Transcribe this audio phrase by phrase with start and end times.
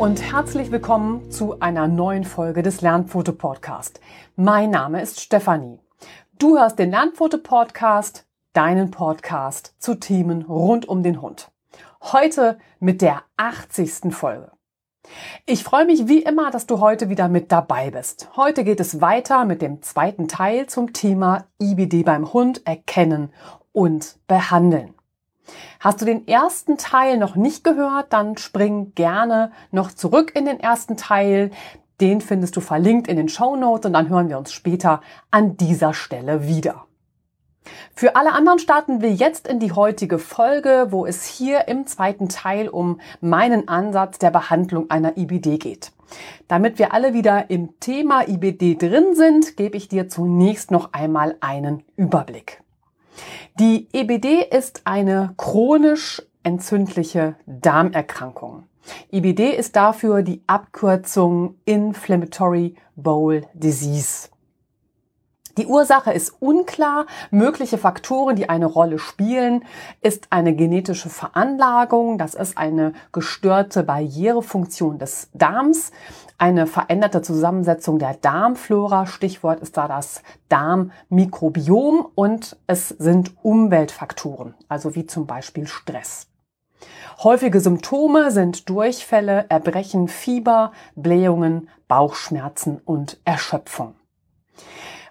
[0.00, 4.00] und herzlich willkommen zu einer neuen Folge des Lernfoto Podcast.
[4.34, 5.78] Mein Name ist Stefanie.
[6.38, 11.50] Du hörst den Lernfoto Podcast, deinen Podcast zu Themen rund um den Hund.
[12.00, 14.14] Heute mit der 80.
[14.14, 14.50] Folge.
[15.44, 18.30] Ich freue mich wie immer, dass du heute wieder mit dabei bist.
[18.36, 23.34] Heute geht es weiter mit dem zweiten Teil zum Thema IBD beim Hund erkennen
[23.72, 24.94] und behandeln.
[25.80, 30.60] Hast du den ersten Teil noch nicht gehört, dann spring gerne noch zurück in den
[30.60, 31.50] ersten Teil.
[32.00, 35.00] Den findest du verlinkt in den Show Notes und dann hören wir uns später
[35.30, 36.86] an dieser Stelle wieder.
[37.94, 42.28] Für alle anderen starten wir jetzt in die heutige Folge, wo es hier im zweiten
[42.28, 45.92] Teil um meinen Ansatz der Behandlung einer IBD geht.
[46.48, 51.36] Damit wir alle wieder im Thema IBD drin sind, gebe ich dir zunächst noch einmal
[51.40, 52.62] einen Überblick.
[53.58, 58.64] Die EBD ist eine chronisch entzündliche Darmerkrankung.
[59.12, 64.28] IBD ist dafür die Abkürzung Inflammatory Bowel Disease.
[65.56, 67.06] Die Ursache ist unklar.
[67.30, 69.64] Mögliche Faktoren, die eine Rolle spielen,
[70.00, 72.18] ist eine genetische Veranlagung.
[72.18, 75.90] Das ist eine gestörte Barrierefunktion des Darms,
[76.38, 79.06] eine veränderte Zusammensetzung der Darmflora.
[79.06, 86.28] Stichwort ist da das Darmmikrobiom und es sind Umweltfaktoren, also wie zum Beispiel Stress.
[87.22, 93.99] Häufige Symptome sind Durchfälle, Erbrechen, Fieber, Blähungen, Bauchschmerzen und Erschöpfung.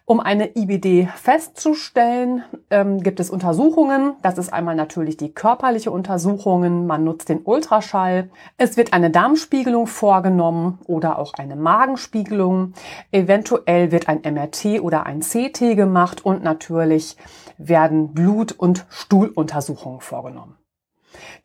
[0.09, 4.15] Um eine IBD festzustellen, ähm, gibt es Untersuchungen.
[4.23, 6.87] Das ist einmal natürlich die körperliche Untersuchungen.
[6.87, 8.31] Man nutzt den Ultraschall.
[8.57, 12.73] Es wird eine Darmspiegelung vorgenommen oder auch eine Magenspiegelung.
[13.11, 17.15] Eventuell wird ein MRT oder ein CT gemacht und natürlich
[17.59, 20.58] werden Blut- und Stuhluntersuchungen vorgenommen.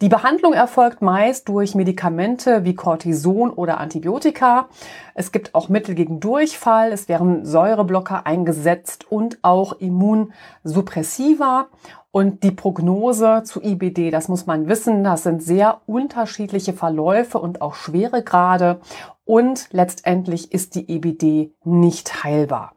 [0.00, 4.68] Die Behandlung erfolgt meist durch Medikamente wie Cortison oder Antibiotika.
[5.14, 11.68] Es gibt auch Mittel gegen Durchfall, es werden Säureblocker eingesetzt und auch Immunsuppressiva.
[12.10, 17.60] Und die Prognose zu IBD, das muss man wissen, das sind sehr unterschiedliche Verläufe und
[17.60, 18.80] auch Schweregrade.
[19.24, 22.76] Und letztendlich ist die IBD nicht heilbar.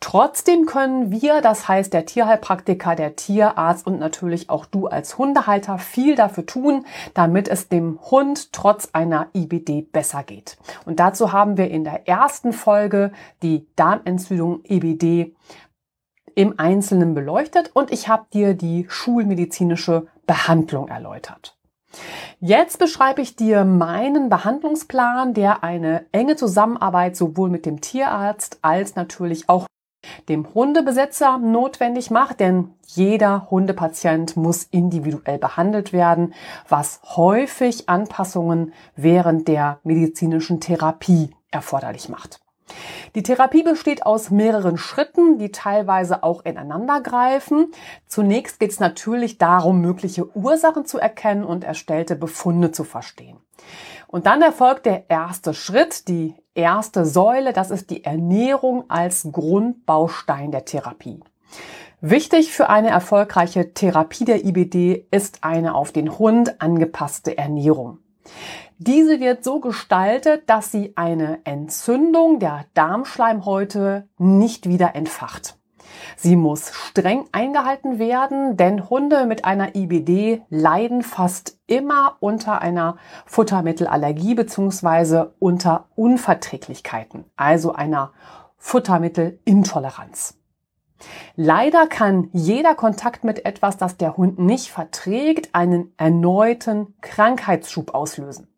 [0.00, 5.78] Trotzdem können wir, das heißt der Tierheilpraktiker, der Tierarzt und natürlich auch du als Hundehalter
[5.78, 10.58] viel dafür tun, damit es dem Hund trotz einer IBD besser geht.
[10.84, 13.12] Und dazu haben wir in der ersten Folge
[13.42, 15.34] die Darmentzündung IBD
[16.34, 21.56] im Einzelnen beleuchtet und ich habe dir die schulmedizinische Behandlung erläutert.
[22.40, 28.96] Jetzt beschreibe ich dir meinen Behandlungsplan, der eine enge Zusammenarbeit sowohl mit dem Tierarzt als
[28.96, 29.66] natürlich auch
[30.28, 36.34] dem Hundebesitzer notwendig macht, denn jeder Hundepatient muss individuell behandelt werden,
[36.68, 42.43] was häufig Anpassungen während der medizinischen Therapie erforderlich macht.
[43.14, 47.72] Die Therapie besteht aus mehreren Schritten, die teilweise auch ineinander greifen.
[48.06, 53.38] Zunächst geht es natürlich darum, mögliche Ursachen zu erkennen und erstellte Befunde zu verstehen.
[54.06, 60.50] Und dann erfolgt der erste Schritt, die erste Säule, das ist die Ernährung als Grundbaustein
[60.50, 61.20] der Therapie.
[62.00, 67.98] Wichtig für eine erfolgreiche Therapie der IBD ist eine auf den Hund angepasste Ernährung.
[68.78, 75.56] Diese wird so gestaltet, dass sie eine Entzündung der Darmschleimhäute nicht wieder entfacht.
[76.16, 82.96] Sie muss streng eingehalten werden, denn Hunde mit einer IBD leiden fast immer unter einer
[83.26, 85.26] Futtermittelallergie bzw.
[85.38, 88.12] unter Unverträglichkeiten, also einer
[88.56, 90.36] Futtermittelintoleranz.
[91.36, 98.48] Leider kann jeder Kontakt mit etwas, das der Hund nicht verträgt, einen erneuten Krankheitsschub auslösen.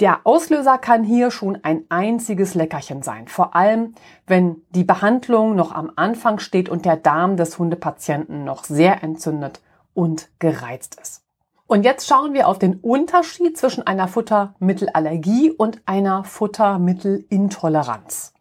[0.00, 3.96] Der Auslöser kann hier schon ein einziges Leckerchen sein, vor allem
[4.28, 9.60] wenn die Behandlung noch am Anfang steht und der Darm des Hundepatienten noch sehr entzündet
[9.94, 11.24] und gereizt ist.
[11.66, 18.34] Und jetzt schauen wir auf den Unterschied zwischen einer Futtermittelallergie und einer Futtermittelintoleranz.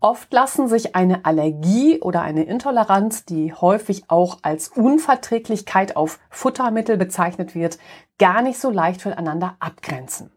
[0.00, 6.96] Oft lassen sich eine Allergie oder eine Intoleranz, die häufig auch als Unverträglichkeit auf Futtermittel
[6.96, 7.78] bezeichnet wird,
[8.18, 10.32] gar nicht so leicht voneinander abgrenzen.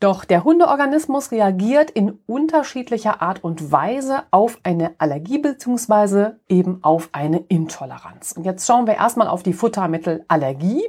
[0.00, 6.32] Doch der Hundeorganismus reagiert in unterschiedlicher Art und Weise auf eine Allergie bzw.
[6.48, 8.32] eben auf eine Intoleranz.
[8.32, 10.84] Und jetzt schauen wir erstmal auf die Futtermittelallergie.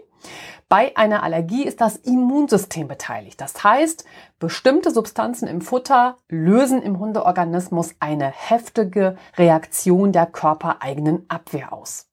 [0.70, 3.40] Bei einer Allergie ist das Immunsystem beteiligt.
[3.40, 4.06] Das heißt,
[4.40, 12.08] bestimmte Substanzen im Futter lösen im Hundeorganismus eine heftige Reaktion der körpereigenen Abwehr aus.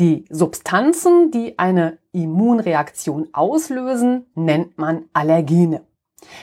[0.00, 5.86] Die Substanzen, die eine Immunreaktion auslösen, nennt man Allergene.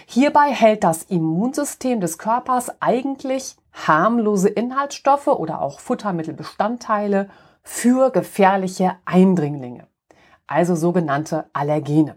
[0.06, 7.30] Hierbei hält das Immunsystem des Körpers eigentlich harmlose Inhaltsstoffe oder auch Futtermittelbestandteile
[7.62, 9.86] für gefährliche Eindringlinge,
[10.48, 12.16] also sogenannte Allergene.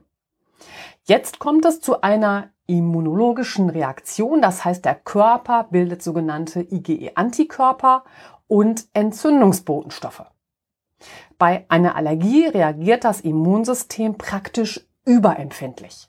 [1.03, 8.05] Jetzt kommt es zu einer immunologischen Reaktion, das heißt der Körper bildet sogenannte IgE-Antikörper
[8.47, 10.25] und Entzündungsbotenstoffe.
[11.39, 16.09] Bei einer Allergie reagiert das Immunsystem praktisch überempfindlich.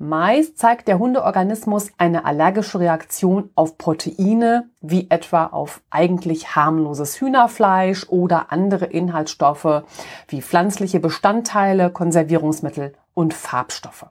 [0.00, 8.08] Meist zeigt der Hundeorganismus eine allergische Reaktion auf Proteine, wie etwa auf eigentlich harmloses Hühnerfleisch
[8.08, 9.82] oder andere Inhaltsstoffe
[10.28, 14.06] wie pflanzliche Bestandteile, Konservierungsmittel und Farbstoffe.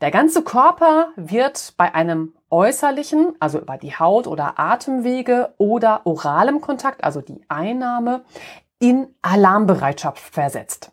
[0.00, 6.60] Der ganze Körper wird bei einem äußerlichen, also über die Haut oder Atemwege oder oralem
[6.60, 8.24] Kontakt, also die Einnahme,
[8.78, 10.92] in Alarmbereitschaft versetzt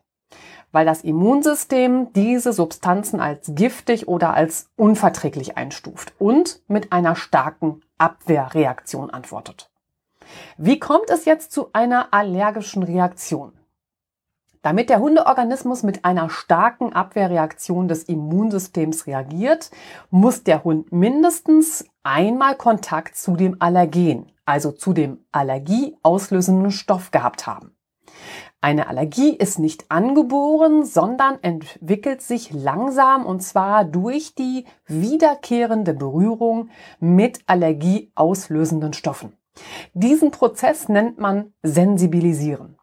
[0.76, 7.80] weil das Immunsystem diese Substanzen als giftig oder als unverträglich einstuft und mit einer starken
[7.98, 9.72] Abwehrreaktion antwortet.
[10.58, 13.54] Wie kommt es jetzt zu einer allergischen Reaktion?
[14.66, 19.70] Damit der Hundeorganismus mit einer starken Abwehrreaktion des Immunsystems reagiert,
[20.10, 27.46] muss der Hund mindestens einmal Kontakt zu dem Allergen, also zu dem allergieauslösenden Stoff gehabt
[27.46, 27.78] haben.
[28.60, 36.70] Eine Allergie ist nicht angeboren, sondern entwickelt sich langsam und zwar durch die wiederkehrende Berührung
[37.00, 39.38] mit allergieauslösenden Stoffen.
[39.94, 42.80] Diesen Prozess nennt man Sensibilisieren.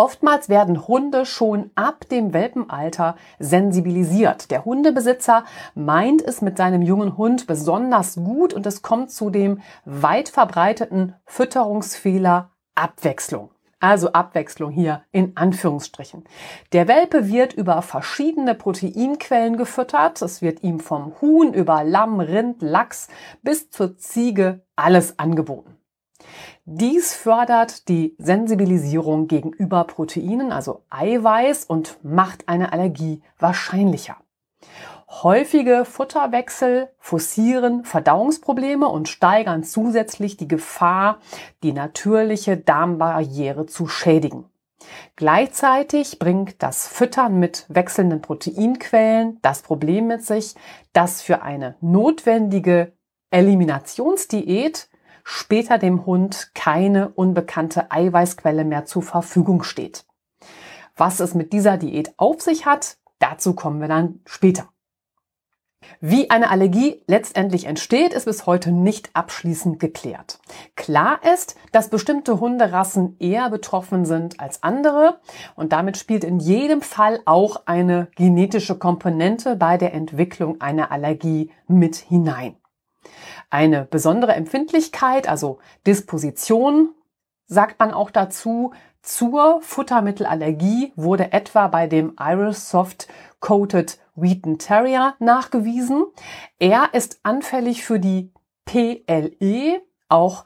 [0.00, 4.50] Oftmals werden Hunde schon ab dem Welpenalter sensibilisiert.
[4.50, 5.44] Der Hundebesitzer
[5.74, 11.16] meint es mit seinem jungen Hund besonders gut und es kommt zu dem weit verbreiteten
[11.26, 13.50] Fütterungsfehler Abwechslung.
[13.78, 16.24] Also Abwechslung hier in Anführungsstrichen.
[16.72, 20.22] Der Welpe wird über verschiedene Proteinquellen gefüttert.
[20.22, 23.08] Es wird ihm vom Huhn über Lamm, Rind, Lachs
[23.42, 25.76] bis zur Ziege alles angeboten.
[26.72, 34.18] Dies fördert die Sensibilisierung gegenüber Proteinen, also Eiweiß, und macht eine Allergie wahrscheinlicher.
[35.08, 41.18] Häufige Futterwechsel forcieren Verdauungsprobleme und steigern zusätzlich die Gefahr,
[41.64, 44.44] die natürliche Darmbarriere zu schädigen.
[45.16, 50.54] Gleichzeitig bringt das Füttern mit wechselnden Proteinquellen das Problem mit sich,
[50.92, 52.92] dass für eine notwendige
[53.32, 54.88] Eliminationsdiät
[55.24, 60.04] später dem Hund keine unbekannte Eiweißquelle mehr zur Verfügung steht.
[60.96, 64.68] Was es mit dieser Diät auf sich hat, dazu kommen wir dann später.
[66.00, 70.38] Wie eine Allergie letztendlich entsteht, ist bis heute nicht abschließend geklärt.
[70.76, 75.20] Klar ist, dass bestimmte Hunderassen eher betroffen sind als andere
[75.56, 81.50] und damit spielt in jedem Fall auch eine genetische Komponente bei der Entwicklung einer Allergie
[81.66, 82.56] mit hinein.
[83.50, 86.94] Eine besondere Empfindlichkeit, also Disposition,
[87.46, 93.08] sagt man auch dazu, zur Futtermittelallergie wurde etwa bei dem Irish Soft
[93.40, 96.04] Coated Wheaton Terrier nachgewiesen.
[96.58, 98.32] Er ist anfällig für die
[98.66, 100.44] PLE, auch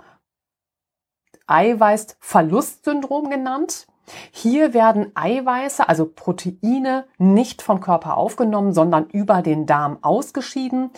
[1.46, 3.86] Eiweißverlustsyndrom genannt.
[4.30, 10.90] Hier werden Eiweiße, also Proteine, nicht vom Körper aufgenommen, sondern über den Darm ausgeschieden.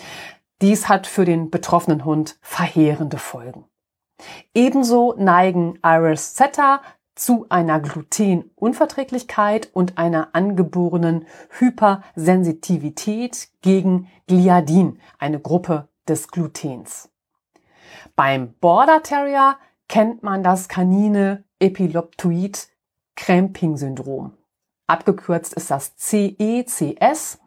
[0.63, 3.65] Dies hat für den betroffenen Hund verheerende Folgen.
[4.55, 6.81] Ebenso neigen Iris Setter
[7.15, 11.27] zu einer Glutenunverträglichkeit und einer angeborenen
[11.59, 17.11] Hypersensitivität gegen Gliadin, eine Gruppe des Glutens.
[18.15, 19.57] Beim Border Terrier
[19.89, 22.69] kennt man das kanine Epileptoid
[23.15, 24.33] Cramping Syndrom.
[24.87, 27.39] Abgekürzt ist das CECS.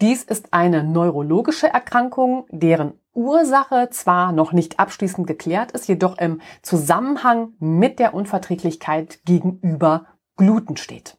[0.00, 6.40] Dies ist eine neurologische Erkrankung, deren Ursache zwar noch nicht abschließend geklärt ist, jedoch im
[6.62, 11.18] Zusammenhang mit der Unverträglichkeit gegenüber Gluten steht.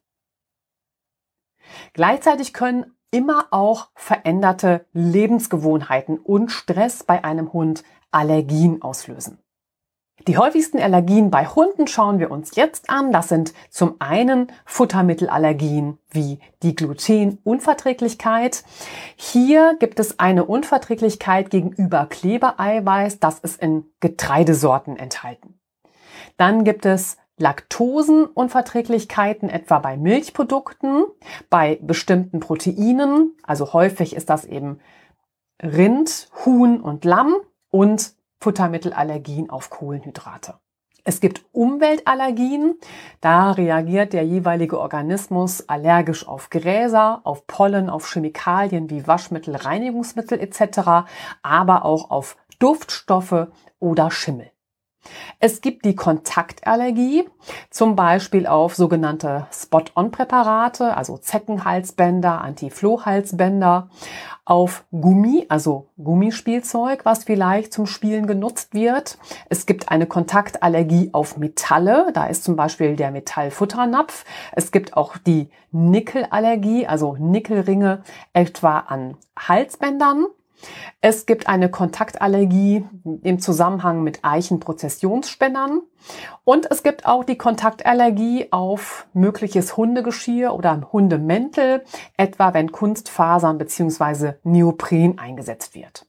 [1.94, 9.41] Gleichzeitig können immer auch veränderte Lebensgewohnheiten und Stress bei einem Hund Allergien auslösen.
[10.28, 13.12] Die häufigsten Allergien bei Hunden schauen wir uns jetzt an.
[13.12, 18.64] Das sind zum einen Futtermittelallergien wie die Glutenunverträglichkeit.
[19.16, 23.20] Hier gibt es eine Unverträglichkeit gegenüber Klebeeiweiß.
[23.20, 25.60] Das ist in Getreidesorten enthalten.
[26.38, 31.06] Dann gibt es Laktosenunverträglichkeiten etwa bei Milchprodukten,
[31.50, 33.36] bei bestimmten Proteinen.
[33.42, 34.80] Also häufig ist das eben
[35.64, 37.38] Rind, Huhn und Lamm
[37.72, 40.56] und Futtermittelallergien auf Kohlenhydrate.
[41.04, 42.76] Es gibt Umweltallergien.
[43.22, 50.40] Da reagiert der jeweilige Organismus allergisch auf Gräser, auf Pollen, auf Chemikalien wie Waschmittel, Reinigungsmittel
[50.40, 51.08] etc.,
[51.42, 53.48] aber auch auf Duftstoffe
[53.80, 54.52] oder Schimmel.
[55.40, 57.28] Es gibt die Kontaktallergie,
[57.70, 63.90] zum Beispiel auf sogenannte Spot-on-Präparate, also Zeckenhalsbänder, Anti-Floh-Halsbänder,
[64.46, 69.18] auf Gummi, also Gummispielzeug, was vielleicht zum Spielen genutzt wird.
[69.50, 74.26] Es gibt eine Kontaktallergie auf Metalle, da ist zum Beispiel der Metallfutternapf.
[74.52, 78.04] Es gibt auch die Nickelallergie, also Nickelringe
[78.34, 80.26] etwa an Halsbändern.
[81.02, 82.86] Es gibt eine Kontaktallergie
[83.24, 85.82] im Zusammenhang mit Eichenprozessionsspennern.
[86.44, 91.84] Und es gibt auch die Kontaktallergie auf mögliches Hundegeschirr oder Hundemäntel,
[92.18, 94.34] etwa wenn Kunstfasern bzw.
[94.44, 96.06] Neopren eingesetzt wird.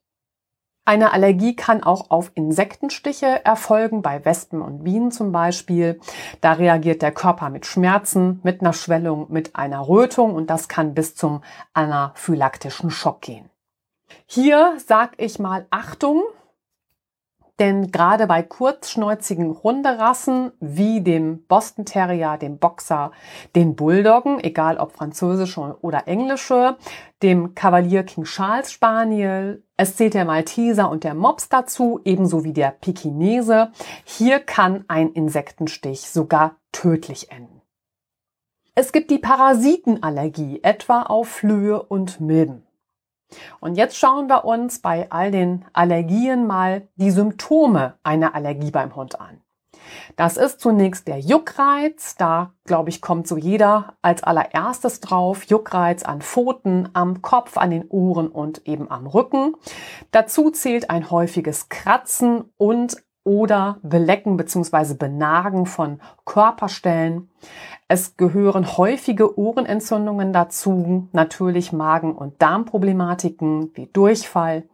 [0.84, 6.00] Eine Allergie kann auch auf Insektenstiche erfolgen, bei Wespen und Bienen zum Beispiel.
[6.40, 10.92] Da reagiert der Körper mit Schmerzen, mit einer Schwellung, mit einer Rötung und das kann
[10.92, 11.42] bis zum
[11.72, 13.51] anaphylaktischen Schock gehen.
[14.26, 16.22] Hier sag ich mal Achtung,
[17.58, 23.12] denn gerade bei kurzschnäuzigen Hunderassen wie dem Boston Terrier, dem Boxer,
[23.54, 26.76] den Bulldoggen, egal ob französische oder englische,
[27.22, 32.52] dem Cavalier King Charles Spaniel, es zählt der Malteser und der Mops dazu, ebenso wie
[32.52, 33.70] der Pekinese.
[34.04, 37.60] Hier kann ein Insektenstich sogar tödlich enden.
[38.74, 42.66] Es gibt die Parasitenallergie, etwa auf Flöhe und Milben.
[43.60, 48.94] Und jetzt schauen wir uns bei all den Allergien mal die Symptome einer Allergie beim
[48.94, 49.40] Hund an.
[50.16, 52.16] Das ist zunächst der Juckreiz.
[52.16, 55.44] Da, glaube ich, kommt so jeder als allererstes drauf.
[55.44, 59.54] Juckreiz an Pfoten, am Kopf, an den Ohren und eben am Rücken.
[60.10, 64.94] Dazu zählt ein häufiges Kratzen und oder Belecken bzw.
[64.94, 67.30] Benagen von Körperstellen.
[67.88, 74.64] Es gehören häufige Ohrenentzündungen dazu, natürlich Magen- und Darmproblematiken wie Durchfall.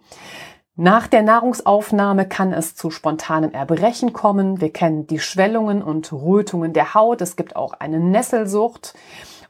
[0.80, 4.60] Nach der Nahrungsaufnahme kann es zu spontanem Erbrechen kommen.
[4.60, 7.20] Wir kennen die Schwellungen und Rötungen der Haut.
[7.20, 8.94] Es gibt auch eine Nesselsucht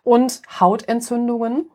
[0.02, 1.70] und Hautentzündungen,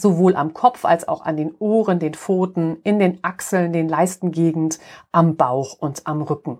[0.00, 4.78] sowohl am Kopf als auch an den Ohren, den Pfoten, in den Achseln, den Leistengegend,
[5.12, 6.58] am Bauch und am Rücken.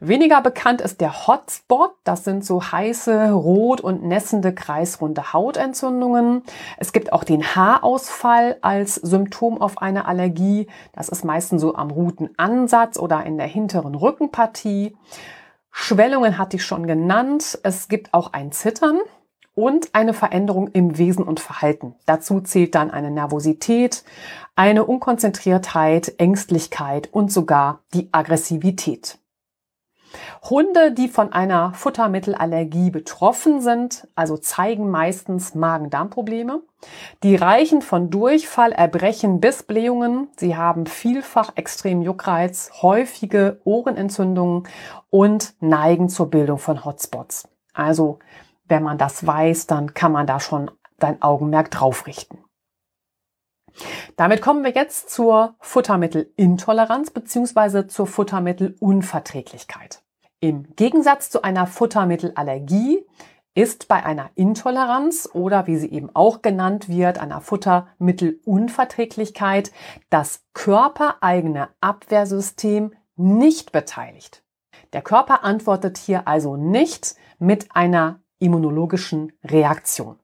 [0.00, 1.92] Weniger bekannt ist der Hotspot.
[2.04, 6.42] Das sind so heiße, rot und nässende, kreisrunde Hautentzündungen.
[6.78, 10.66] Es gibt auch den Haarausfall als Symptom auf eine Allergie.
[10.92, 14.96] Das ist meistens so am Rutenansatz oder in der hinteren Rückenpartie.
[15.70, 17.58] Schwellungen hatte ich schon genannt.
[17.62, 18.98] Es gibt auch ein Zittern
[19.54, 21.94] und eine Veränderung im Wesen und Verhalten.
[22.06, 24.04] Dazu zählt dann eine Nervosität,
[24.56, 29.18] eine Unkonzentriertheit, Ängstlichkeit und sogar die Aggressivität.
[30.48, 36.60] Hunde, die von einer Futtermittelallergie betroffen sind, also zeigen meistens Magen-Darm-Probleme.
[37.22, 40.28] Die reichen von Durchfall, Erbrechen bis Blähungen.
[40.36, 44.64] Sie haben vielfach extrem Juckreiz, häufige Ohrenentzündungen
[45.10, 47.48] und neigen zur Bildung von Hotspots.
[47.72, 48.18] Also,
[48.64, 52.38] wenn man das weiß, dann kann man da schon dein Augenmerk drauf richten.
[54.16, 57.86] Damit kommen wir jetzt zur Futtermittelintoleranz bzw.
[57.86, 60.02] zur Futtermittelunverträglichkeit.
[60.40, 63.06] Im Gegensatz zu einer Futtermittelallergie
[63.54, 69.72] ist bei einer Intoleranz oder wie sie eben auch genannt wird, einer Futtermittelunverträglichkeit,
[70.10, 74.44] das körpereigene Abwehrsystem nicht beteiligt.
[74.94, 80.18] Der Körper antwortet hier also nicht mit einer immunologischen Reaktion.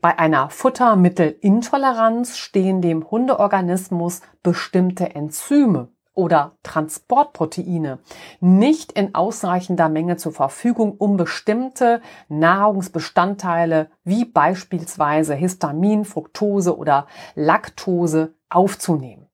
[0.00, 7.98] Bei einer Futtermittelintoleranz stehen dem Hundeorganismus bestimmte Enzyme oder Transportproteine
[8.40, 18.34] nicht in ausreichender Menge zur Verfügung, um bestimmte Nahrungsbestandteile wie beispielsweise Histamin, Fructose oder Laktose
[18.48, 19.25] aufzunehmen.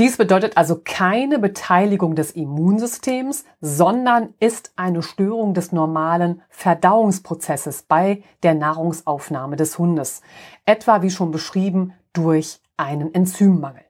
[0.00, 8.24] Dies bedeutet also keine Beteiligung des Immunsystems, sondern ist eine Störung des normalen Verdauungsprozesses bei
[8.42, 10.20] der Nahrungsaufnahme des Hundes,
[10.66, 13.84] etwa wie schon beschrieben durch einen Enzymmangel.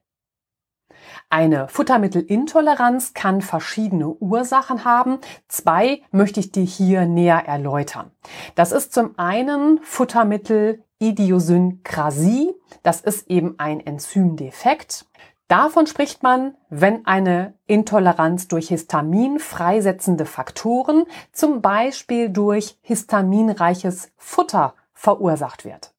[1.31, 5.21] Eine Futtermittelintoleranz kann verschiedene Ursachen haben.
[5.49, 8.11] Zwei möchte ich dir hier näher erläutern.
[8.57, 12.53] Das ist zum einen Futtermittelidiosynkrasie.
[12.83, 15.07] Das ist eben ein Enzymdefekt.
[15.49, 24.75] Davon spricht man, wenn eine Intoleranz durch Histamin freisetzende Faktoren, zum Beispiel durch histaminreiches Futter,
[24.95, 25.93] verursacht wird.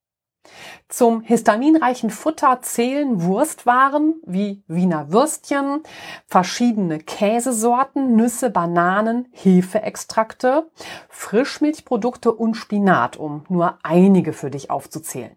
[0.88, 5.82] Zum histaminreichen Futter zählen Wurstwaren wie Wiener Würstchen,
[6.26, 10.70] verschiedene Käsesorten, Nüsse, Bananen, Hefeextrakte,
[11.08, 15.36] Frischmilchprodukte und Spinat, um nur einige für dich aufzuzählen.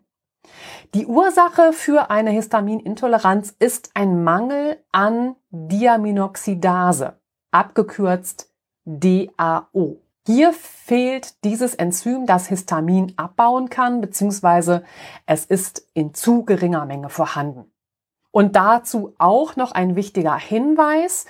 [0.93, 7.19] Die Ursache für eine Histaminintoleranz ist ein Mangel an Diaminoxidase,
[7.51, 8.51] abgekürzt
[8.85, 10.01] DAO.
[10.25, 14.83] Hier fehlt dieses Enzym, das Histamin abbauen kann, beziehungsweise
[15.25, 17.71] es ist in zu geringer Menge vorhanden.
[18.31, 21.25] Und dazu auch noch ein wichtiger Hinweis.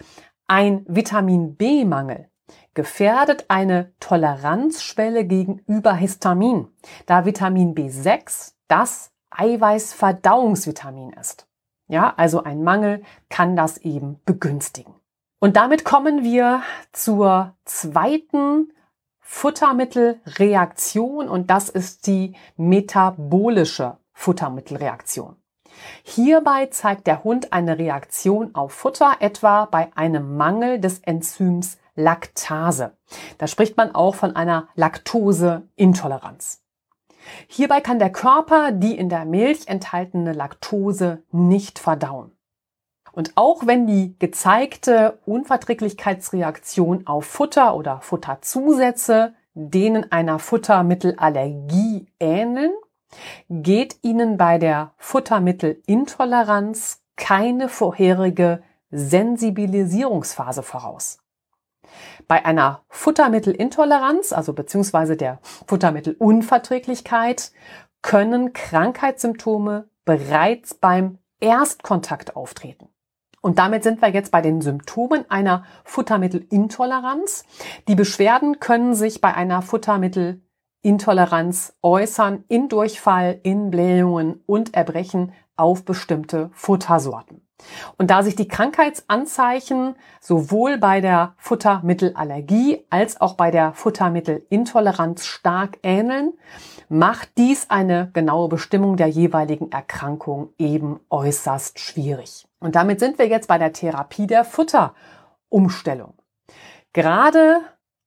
[0.47, 2.29] Ein Vitamin B-Mangel
[2.73, 6.67] gefährdet eine Toleranzschwelle gegenüber Histamin,
[7.05, 11.47] da Vitamin B6 das Eiweißverdauungsvitamin ist.
[11.87, 14.93] Ja, also ein Mangel kann das eben begünstigen.
[15.39, 16.61] Und damit kommen wir
[16.91, 18.71] zur zweiten
[19.19, 25.37] Futtermittelreaktion und das ist die metabolische Futtermittelreaktion.
[26.03, 32.97] Hierbei zeigt der Hund eine Reaktion auf Futter, etwa bei einem Mangel des Enzyms Laktase.
[33.37, 36.58] Da spricht man auch von einer Laktoseintoleranz.
[37.47, 42.31] Hierbei kann der Körper die in der Milch enthaltene Laktose nicht verdauen.
[43.11, 52.71] Und auch wenn die gezeigte Unverträglichkeitsreaktion auf Futter oder Futterzusätze denen einer Futtermittelallergie ähneln,
[53.49, 61.19] geht ihnen bei der Futtermittelintoleranz keine vorherige Sensibilisierungsphase voraus.
[62.29, 67.51] Bei einer Futtermittelintoleranz, also beziehungsweise der Futtermittelunverträglichkeit,
[68.03, 72.89] können Krankheitssymptome bereits beim Erstkontakt auftreten.
[73.41, 77.45] Und damit sind wir jetzt bei den Symptomen einer Futtermittelintoleranz.
[77.87, 85.83] Die Beschwerden können sich bei einer Futtermittelintoleranz äußern in Durchfall, in Blähungen und Erbrechen auf
[85.83, 87.48] bestimmte Futtersorten.
[87.97, 95.79] Und da sich die Krankheitsanzeichen sowohl bei der Futtermittelallergie als auch bei der Futtermittelintoleranz stark
[95.83, 96.33] ähneln,
[96.87, 102.47] macht dies eine genaue Bestimmung der jeweiligen Erkrankung eben äußerst schwierig.
[102.59, 106.13] Und damit sind wir jetzt bei der Therapie der Futterumstellung.
[106.93, 107.61] Gerade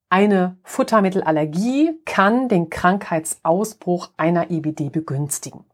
[0.08, 5.64] eine Futtermittelallergie kann den Krankheitsausbruch einer IBD begünstigen.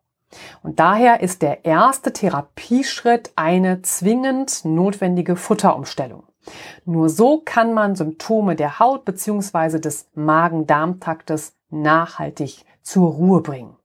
[0.63, 6.25] Und daher ist der erste Therapieschritt eine zwingend notwendige Futterumstellung.
[6.85, 9.79] Nur so kann man Symptome der Haut bzw.
[9.79, 13.77] des Magen-Darm-Traktes nachhaltig zur Ruhe bringen.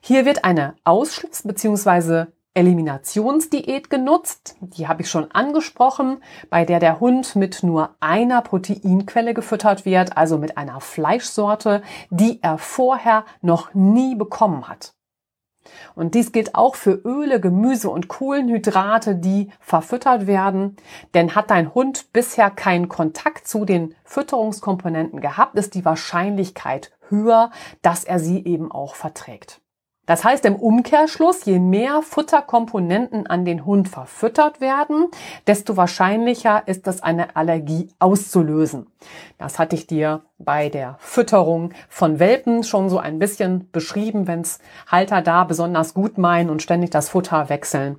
[0.00, 2.26] Hier wird eine Ausschluss bzw.
[2.54, 4.56] Eliminationsdiät genutzt.
[4.60, 10.16] Die habe ich schon angesprochen, bei der der Hund mit nur einer Proteinquelle gefüttert wird,
[10.16, 14.95] also mit einer Fleischsorte, die er vorher noch nie bekommen hat.
[15.94, 20.76] Und dies gilt auch für Öle, Gemüse und Kohlenhydrate, die verfüttert werden.
[21.14, 27.50] Denn hat dein Hund bisher keinen Kontakt zu den Fütterungskomponenten gehabt, ist die Wahrscheinlichkeit höher,
[27.82, 29.60] dass er sie eben auch verträgt.
[30.06, 35.08] Das heißt im Umkehrschluss, je mehr Futterkomponenten an den Hund verfüttert werden,
[35.46, 38.86] desto wahrscheinlicher ist es, eine Allergie auszulösen.
[39.38, 44.60] Das hatte ich dir bei der Fütterung von Welpen schon so ein bisschen beschrieben, wenns
[44.86, 47.98] Halter da besonders gut meinen und ständig das Futter wechseln.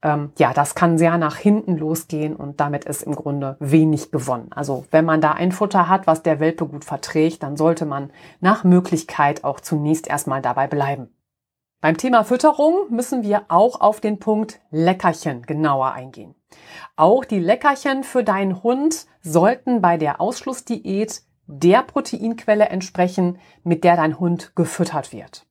[0.00, 4.50] Ähm, ja, das kann sehr nach hinten losgehen und damit ist im Grunde wenig gewonnen.
[4.54, 8.10] Also wenn man da ein Futter hat, was der Welpe gut verträgt, dann sollte man
[8.40, 11.08] nach Möglichkeit auch zunächst erstmal dabei bleiben.
[11.80, 16.34] Beim Thema Fütterung müssen wir auch auf den Punkt Leckerchen genauer eingehen.
[16.96, 23.94] Auch die Leckerchen für deinen Hund sollten bei der Ausschlussdiät der Proteinquelle entsprechen, mit der
[23.94, 25.46] dein Hund gefüttert wird.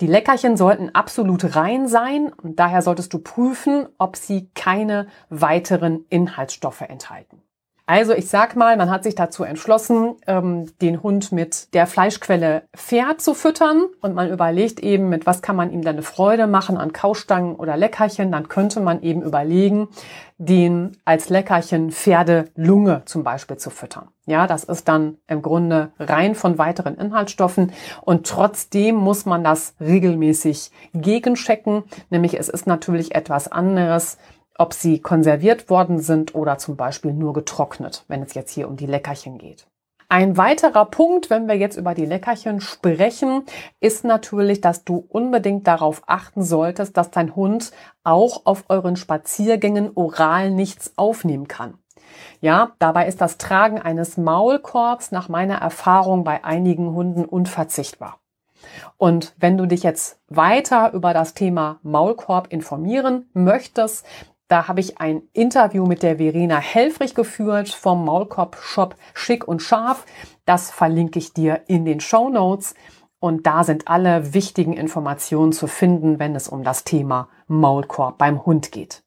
[0.00, 6.04] Die Leckerchen sollten absolut rein sein und daher solltest du prüfen, ob sie keine weiteren
[6.08, 7.42] Inhaltsstoffe enthalten.
[7.90, 12.64] Also ich sag mal, man hat sich dazu entschlossen, ähm, den Hund mit der Fleischquelle
[12.74, 16.46] fair zu füttern und man überlegt eben, mit was kann man ihm dann eine Freude
[16.46, 18.30] machen an Kaustangen oder Leckerchen.
[18.30, 19.88] Dann könnte man eben überlegen,
[20.36, 24.08] den als Leckerchen Pferdelunge zum Beispiel zu füttern.
[24.26, 27.72] Ja, das ist dann im Grunde rein von weiteren Inhaltsstoffen
[28.02, 31.84] und trotzdem muss man das regelmäßig gegenchecken.
[32.10, 34.18] Nämlich es ist natürlich etwas anderes,
[34.58, 38.76] ob sie konserviert worden sind oder zum Beispiel nur getrocknet, wenn es jetzt hier um
[38.76, 39.66] die Leckerchen geht.
[40.10, 43.44] Ein weiterer Punkt, wenn wir jetzt über die Leckerchen sprechen,
[43.78, 47.72] ist natürlich, dass du unbedingt darauf achten solltest, dass dein Hund
[48.04, 51.74] auch auf euren Spaziergängen oral nichts aufnehmen kann.
[52.40, 58.18] Ja, dabei ist das Tragen eines Maulkorbs nach meiner Erfahrung bei einigen Hunden unverzichtbar.
[58.96, 64.06] Und wenn du dich jetzt weiter über das Thema Maulkorb informieren möchtest,
[64.48, 70.06] da habe ich ein Interview mit der Verena Helfrich geführt vom Maulkorb-Shop Schick und Scharf.
[70.46, 72.74] Das verlinke ich dir in den Show Notes.
[73.20, 78.46] Und da sind alle wichtigen Informationen zu finden, wenn es um das Thema Maulkorb beim
[78.46, 79.02] Hund geht.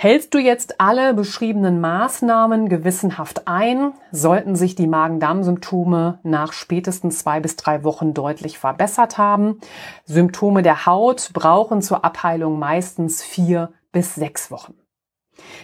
[0.00, 7.40] Hältst du jetzt alle beschriebenen Maßnahmen gewissenhaft ein, sollten sich die Magen-Darm-Symptome nach spätestens zwei
[7.40, 9.58] bis drei Wochen deutlich verbessert haben.
[10.04, 14.74] Symptome der Haut brauchen zur Abheilung meistens vier bis sechs Wochen.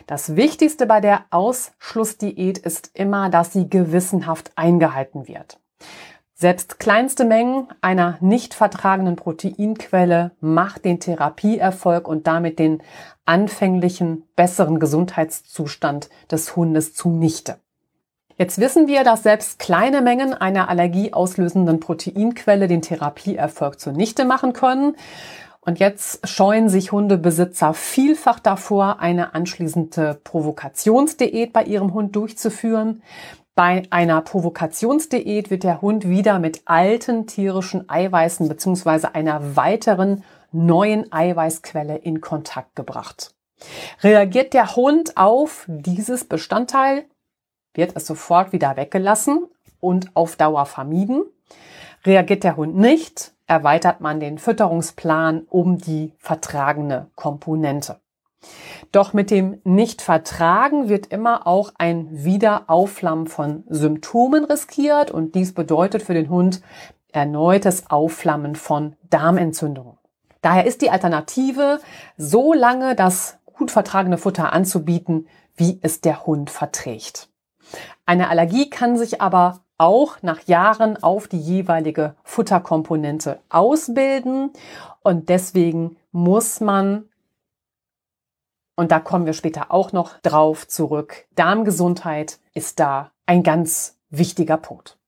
[0.09, 5.61] Das Wichtigste bei der Ausschlussdiät ist immer, dass sie gewissenhaft eingehalten wird.
[6.37, 12.83] Selbst kleinste Mengen einer nicht vertragenen Proteinquelle macht den Therapieerfolg und damit den
[13.25, 17.59] anfänglichen besseren Gesundheitszustand des Hundes zunichte.
[18.37, 24.97] Jetzt wissen wir, dass selbst kleine Mengen einer allergieauslösenden Proteinquelle den Therapieerfolg zunichte machen können.
[25.61, 33.03] Und jetzt scheuen sich Hundebesitzer vielfach davor, eine anschließende Provokationsdiät bei ihrem Hund durchzuführen.
[33.57, 41.12] Bei einer Provokationsdiät wird der Hund wieder mit alten tierischen Eiweißen beziehungsweise einer weiteren neuen
[41.12, 43.33] Eiweißquelle in Kontakt gebracht.
[44.03, 47.05] Reagiert der Hund auf dieses Bestandteil,
[47.75, 49.47] wird es sofort wieder weggelassen
[49.79, 51.23] und auf Dauer vermieden.
[52.05, 58.01] Reagiert der Hund nicht, erweitert man den Fütterungsplan um die vertragene Komponente.
[58.92, 66.02] Doch mit dem Nichtvertragen wird immer auch ein Wiederaufflammen von Symptomen riskiert und dies bedeutet
[66.02, 66.61] für den Hund
[67.12, 69.98] erneutes Aufflammen von Darmentzündungen.
[70.42, 71.80] Daher ist die Alternative,
[72.16, 75.26] so lange das gut vertragene Futter anzubieten,
[75.57, 77.30] wie es der Hund verträgt.
[78.04, 84.50] Eine Allergie kann sich aber auch nach Jahren auf die jeweilige Futterkomponente ausbilden
[85.02, 87.09] und deswegen muss man
[88.77, 91.27] und da kommen wir später auch noch drauf zurück.
[91.35, 94.99] Darmgesundheit ist da ein ganz wichtiger Punkt.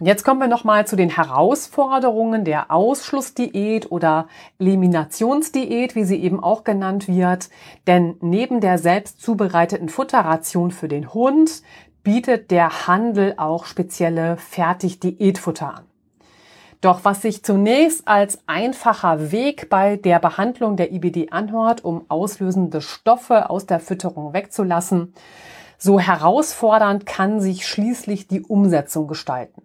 [0.00, 4.26] Und jetzt kommen wir nochmal zu den Herausforderungen der Ausschlussdiät oder
[4.58, 7.48] Eliminationsdiät, wie sie eben auch genannt wird.
[7.86, 11.62] Denn neben der selbst zubereiteten Futterration für den Hund
[12.02, 15.93] bietet der Handel auch spezielle Fertig-Diätfutter an.
[16.84, 22.82] Doch was sich zunächst als einfacher Weg bei der Behandlung der IBD anhört, um auslösende
[22.82, 25.14] Stoffe aus der Fütterung wegzulassen,
[25.78, 29.62] so herausfordernd kann sich schließlich die Umsetzung gestalten.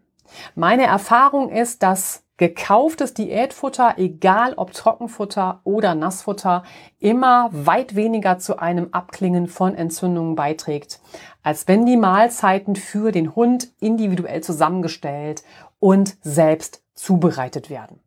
[0.56, 6.64] Meine Erfahrung ist, dass gekauftes Diätfutter, egal ob Trockenfutter oder Nassfutter,
[7.00, 11.02] immer weit weniger zu einem Abklingen von Entzündungen beiträgt,
[11.44, 15.44] als wenn die Mahlzeiten für den Hund individuell zusammengestellt
[15.80, 18.00] und selbst zubereitet werden.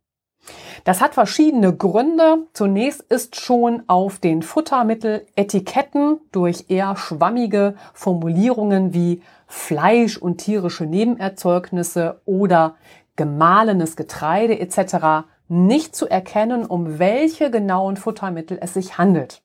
[0.85, 2.47] Das hat verschiedene Gründe.
[2.53, 12.21] Zunächst ist schon auf den Futtermitteletiketten durch eher schwammige Formulierungen wie Fleisch und tierische Nebenerzeugnisse
[12.25, 12.75] oder
[13.15, 15.27] gemahlenes Getreide etc.
[15.49, 19.43] nicht zu erkennen, um welche genauen Futtermittel es sich handelt.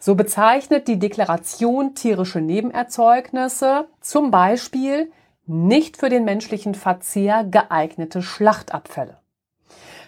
[0.00, 5.10] So bezeichnet die Deklaration tierische Nebenerzeugnisse zum Beispiel
[5.50, 9.18] nicht für den menschlichen Verzehr geeignete Schlachtabfälle.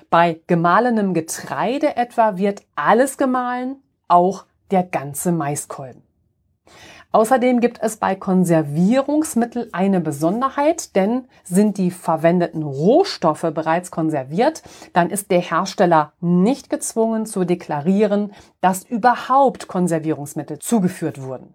[0.09, 3.77] Bei gemahlenem Getreide etwa wird alles gemahlen,
[4.09, 6.03] auch der ganze Maiskolben.
[7.11, 14.63] Außerdem gibt es bei Konservierungsmitteln eine Besonderheit, denn sind die verwendeten Rohstoffe bereits konserviert,
[14.95, 21.55] dann ist der Hersteller nicht gezwungen zu deklarieren, dass überhaupt Konservierungsmittel zugeführt wurden.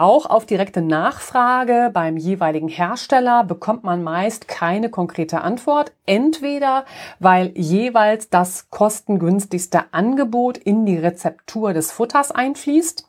[0.00, 6.84] Auch auf direkte Nachfrage beim jeweiligen Hersteller bekommt man meist keine konkrete Antwort, entweder
[7.18, 13.08] weil jeweils das kostengünstigste Angebot in die Rezeptur des Futters einfließt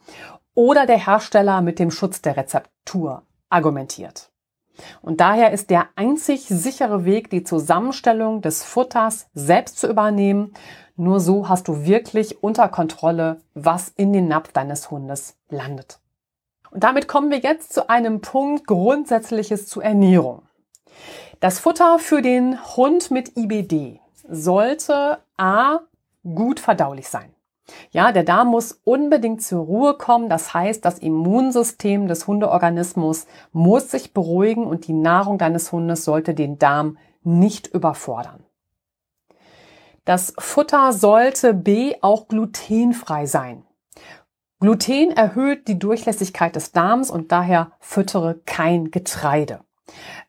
[0.55, 3.21] oder der Hersteller mit dem Schutz der Rezeptur
[3.51, 4.31] argumentiert.
[5.03, 10.55] Und daher ist der einzig sichere Weg, die Zusammenstellung des Futters selbst zu übernehmen.
[10.95, 15.99] Nur so hast du wirklich unter Kontrolle, was in den Napf deines Hundes landet.
[16.71, 20.43] Und damit kommen wir jetzt zu einem Punkt Grundsätzliches zur Ernährung.
[21.39, 25.79] Das Futter für den Hund mit IBD sollte A
[26.23, 27.33] gut verdaulich sein.
[27.91, 30.29] Ja, der Darm muss unbedingt zur Ruhe kommen.
[30.29, 36.33] Das heißt, das Immunsystem des Hundeorganismus muss sich beruhigen und die Nahrung deines Hundes sollte
[36.33, 38.43] den Darm nicht überfordern.
[40.05, 43.63] Das Futter sollte B auch glutenfrei sein.
[44.61, 49.61] Gluten erhöht die Durchlässigkeit des Darms und daher füttere kein Getreide.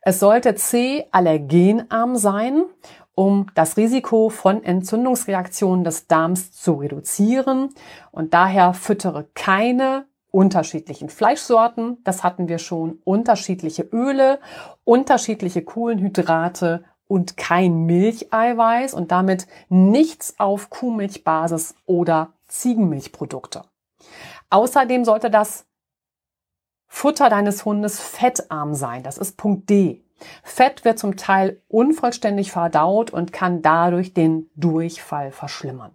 [0.02, 2.62] Es sollte C allergenarm sein,
[3.16, 7.70] um das Risiko von Entzündungsreaktionen des Darms zu reduzieren.
[8.12, 14.38] Und daher füttere keine unterschiedlichen Fleischsorten, das hatten wir schon, unterschiedliche Öle,
[14.84, 23.62] unterschiedliche Kohlenhydrate und kein Milcheiweiß und damit nichts auf Kuhmilchbasis oder Ziegenmilchprodukte.
[24.50, 25.66] Außerdem sollte das
[26.86, 29.02] Futter deines Hundes fettarm sein.
[29.02, 30.04] Das ist Punkt D.
[30.42, 35.94] Fett wird zum Teil unvollständig verdaut und kann dadurch den Durchfall verschlimmern.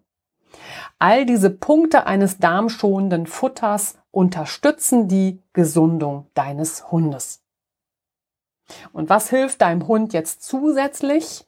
[0.99, 7.43] All diese Punkte eines darmschonenden Futters unterstützen die Gesundung deines Hundes.
[8.93, 11.45] Und was hilft deinem Hund jetzt zusätzlich?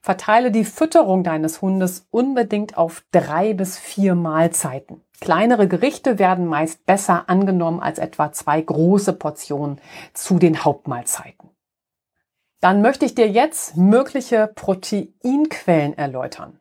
[0.00, 5.02] Verteile die Fütterung deines Hundes unbedingt auf drei bis vier Mahlzeiten.
[5.20, 9.80] Kleinere Gerichte werden meist besser angenommen als etwa zwei große Portionen
[10.14, 11.50] zu den Hauptmahlzeiten.
[12.60, 16.60] Dann möchte ich dir jetzt mögliche Proteinquellen erläutern.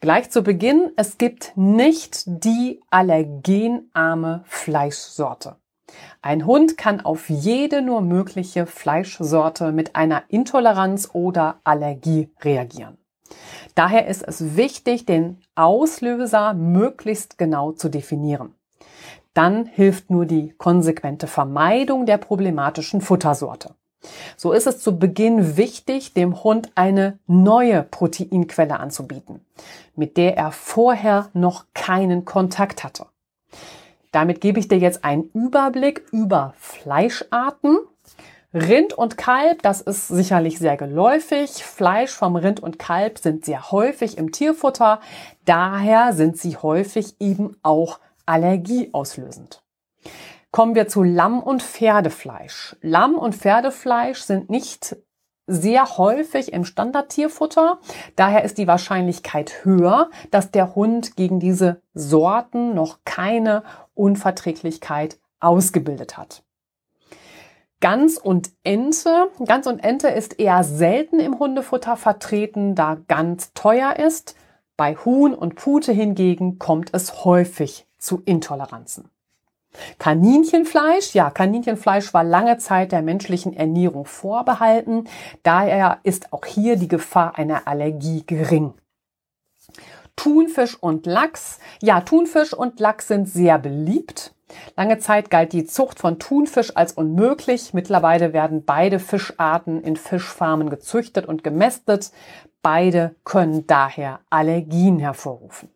[0.00, 5.56] Gleich zu Beginn, es gibt nicht die allergenarme Fleischsorte.
[6.20, 12.98] Ein Hund kann auf jede nur mögliche Fleischsorte mit einer Intoleranz oder Allergie reagieren.
[13.74, 18.54] Daher ist es wichtig, den Auslöser möglichst genau zu definieren.
[19.34, 23.74] Dann hilft nur die konsequente Vermeidung der problematischen Futtersorte.
[24.36, 29.46] So ist es zu Beginn wichtig, dem Hund eine neue Proteinquelle anzubieten,
[29.94, 33.06] mit der er vorher noch keinen Kontakt hatte.
[34.12, 37.78] Damit gebe ich dir jetzt einen Überblick über Fleischarten.
[38.54, 41.64] Rind und Kalb, das ist sicherlich sehr geläufig.
[41.64, 45.00] Fleisch vom Rind und Kalb sind sehr häufig im Tierfutter.
[45.46, 49.62] Daher sind sie häufig eben auch allergieauslösend.
[50.50, 52.76] Kommen wir zu Lamm- und Pferdefleisch.
[52.82, 54.96] Lamm- und Pferdefleisch sind nicht
[55.46, 57.78] sehr häufig im Standardtierfutter.
[58.16, 66.16] Daher ist die Wahrscheinlichkeit höher, dass der Hund gegen diese Sorten noch keine Unverträglichkeit ausgebildet
[66.16, 66.44] hat.
[67.80, 69.28] Gans und Ente.
[69.44, 74.36] Gans und Ente ist eher selten im Hundefutter vertreten, da Gans teuer ist.
[74.76, 79.10] Bei Huhn und Pute hingegen kommt es häufig zu Intoleranzen.
[79.98, 85.04] Kaninchenfleisch, ja, Kaninchenfleisch war lange Zeit der menschlichen Ernährung vorbehalten.
[85.42, 88.74] Daher ist auch hier die Gefahr einer Allergie gering.
[90.16, 91.58] Thunfisch und Lachs.
[91.80, 94.34] Ja, Thunfisch und Lachs sind sehr beliebt.
[94.76, 97.72] Lange Zeit galt die Zucht von Thunfisch als unmöglich.
[97.72, 102.12] Mittlerweile werden beide Fischarten in Fischfarmen gezüchtet und gemästet.
[102.60, 105.71] Beide können daher Allergien hervorrufen.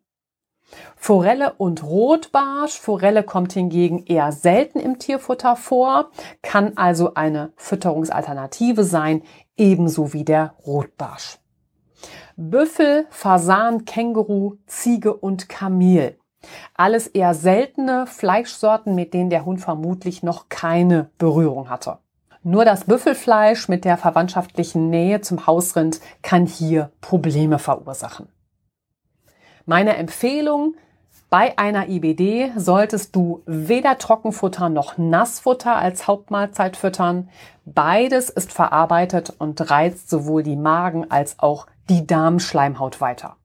[0.97, 2.79] Forelle und Rotbarsch.
[2.79, 6.11] Forelle kommt hingegen eher selten im Tierfutter vor,
[6.43, 9.23] kann also eine Fütterungsalternative sein,
[9.57, 11.39] ebenso wie der Rotbarsch.
[12.37, 16.19] Büffel, Fasan, Känguru, Ziege und Kamel.
[16.75, 21.99] Alles eher seltene Fleischsorten, mit denen der Hund vermutlich noch keine Berührung hatte.
[22.43, 28.29] Nur das Büffelfleisch mit der verwandtschaftlichen Nähe zum Hausrind kann hier Probleme verursachen.
[29.69, 30.77] Meine Empfehlung,
[31.29, 37.29] bei einer IBD solltest du weder Trockenfutter noch Nassfutter als Hauptmahlzeit füttern.
[37.65, 43.39] Beides ist verarbeitet und reizt sowohl die Magen- als auch die Darmschleimhaut weiter.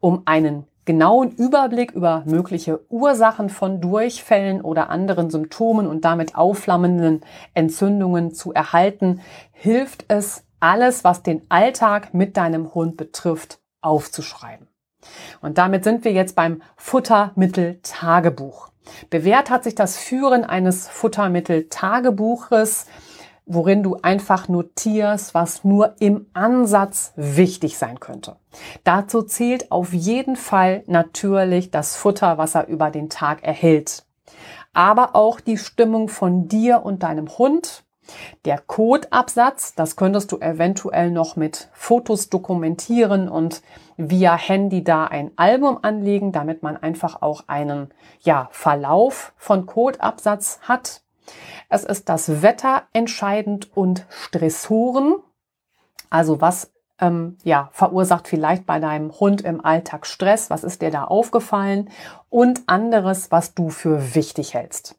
[0.00, 7.20] Um einen genauen Überblick über mögliche Ursachen von Durchfällen oder anderen Symptomen und damit aufflammenden
[7.54, 9.20] Entzündungen zu erhalten,
[9.52, 14.71] hilft es, alles, was den Alltag mit deinem Hund betrifft, aufzuschreiben.
[15.40, 18.68] Und damit sind wir jetzt beim Futtermittel-Tagebuch.
[19.10, 22.86] Bewährt hat sich das Führen eines Futtermittel-Tagebuches,
[23.46, 28.36] worin du einfach notierst, was nur im Ansatz wichtig sein könnte.
[28.84, 34.04] Dazu zählt auf jeden Fall natürlich das Futter, was er über den Tag erhält.
[34.72, 37.84] Aber auch die Stimmung von dir und deinem Hund,
[38.44, 43.62] der Codeabsatz, das könntest du eventuell noch mit Fotos dokumentieren und
[44.10, 50.60] via Handy da ein Album anlegen, damit man einfach auch einen ja, Verlauf von Codeabsatz
[50.62, 51.02] hat.
[51.68, 55.16] Es ist das Wetter entscheidend und Stressoren.
[56.10, 60.50] Also was ähm, ja, verursacht vielleicht bei deinem Hund im Alltag Stress?
[60.50, 61.90] Was ist dir da aufgefallen?
[62.28, 64.96] Und anderes, was du für wichtig hältst.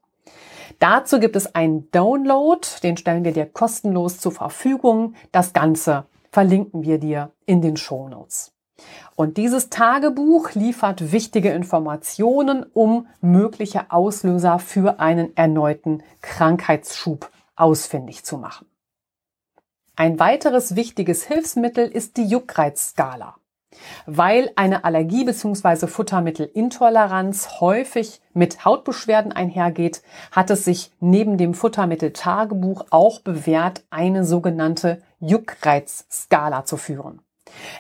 [0.80, 5.14] Dazu gibt es einen Download, den stellen wir dir kostenlos zur Verfügung.
[5.32, 8.53] Das Ganze verlinken wir dir in den Show Notes.
[9.16, 18.38] Und dieses Tagebuch liefert wichtige Informationen, um mögliche Auslöser für einen erneuten Krankheitsschub ausfindig zu
[18.38, 18.66] machen.
[19.96, 23.36] Ein weiteres wichtiges Hilfsmittel ist die Juckreizskala.
[24.06, 25.88] Weil eine Allergie bzw.
[25.88, 35.02] Futtermittelintoleranz häufig mit Hautbeschwerden einhergeht, hat es sich neben dem Futtermitteltagebuch auch bewährt, eine sogenannte
[35.20, 37.22] Juckreizskala zu führen.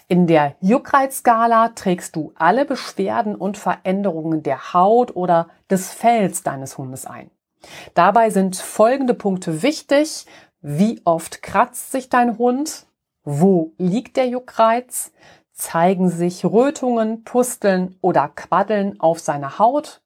[0.07, 6.77] In der Juckreizskala trägst du alle Beschwerden und Veränderungen der Haut oder des Fells deines
[6.77, 7.31] Hundes ein.
[7.93, 10.25] Dabei sind folgende Punkte wichtig.
[10.61, 12.85] Wie oft kratzt sich dein Hund?
[13.23, 15.11] Wo liegt der Juckreiz?
[15.53, 20.01] Zeigen sich Rötungen, Pusteln oder Quaddeln auf seiner Haut?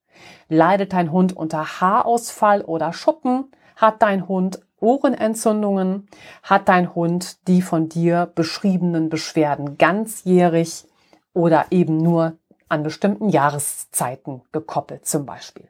[0.49, 3.51] Leidet dein Hund unter Haarausfall oder Schuppen?
[3.75, 6.07] Hat dein Hund Ohrenentzündungen?
[6.43, 10.85] Hat dein Hund die von dir beschriebenen Beschwerden ganzjährig
[11.33, 12.37] oder eben nur
[12.69, 15.69] an bestimmten Jahreszeiten gekoppelt zum Beispiel?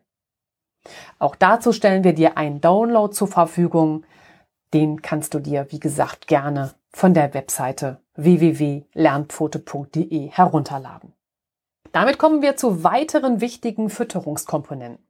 [1.19, 4.03] Auch dazu stellen wir dir einen Download zur Verfügung.
[4.73, 11.13] Den kannst du dir, wie gesagt, gerne von der Webseite www.lernpfote.de herunterladen.
[11.91, 15.05] Damit kommen wir zu weiteren wichtigen Fütterungskomponenten.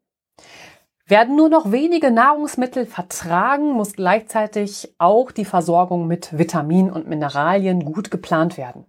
[1.10, 7.86] Werden nur noch wenige Nahrungsmittel vertragen, muss gleichzeitig auch die Versorgung mit Vitaminen und Mineralien
[7.86, 8.86] gut geplant werden.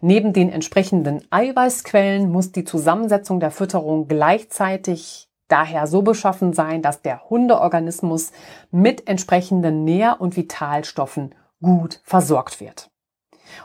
[0.00, 7.02] Neben den entsprechenden Eiweißquellen muss die Zusammensetzung der Fütterung gleichzeitig daher so beschaffen sein, dass
[7.02, 8.30] der Hundeorganismus
[8.70, 12.88] mit entsprechenden Nähr- und Vitalstoffen gut versorgt wird.